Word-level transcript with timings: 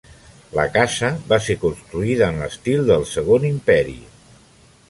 La 0.59 0.63
casa 0.77 1.09
va 1.33 1.39
ser 1.49 1.57
construïda 1.65 2.31
en 2.33 2.41
l'estil 2.45 2.91
del 2.91 3.09
Segon 3.15 3.49
Imperi. 3.55 3.99